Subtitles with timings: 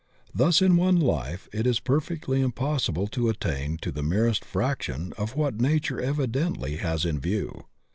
[0.33, 5.35] Thus in one life it is perfectly impossible to attain to the merest fraction of
[5.35, 7.65] what Nature evidently has in view.